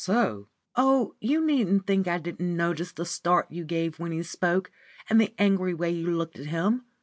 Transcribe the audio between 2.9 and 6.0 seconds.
the start you gave when he spoke, and the angry way